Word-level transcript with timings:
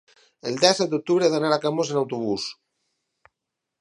el 0.51 0.55
disset 0.61 0.87
d'octubre 0.93 1.27
he 1.27 1.33
d'anar 1.33 1.53
a 1.57 1.61
Camós 1.67 1.93
amb 1.93 2.01
autobús. 2.03 2.47